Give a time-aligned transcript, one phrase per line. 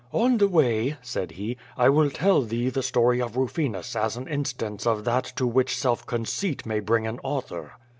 [0.11, 4.27] "On the way," said he, "I will tell thee the story of Rufinus as an
[4.27, 7.73] instance of that to which self conceit may bring an au thor."